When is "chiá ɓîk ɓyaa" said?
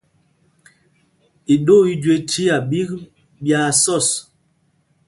2.29-3.69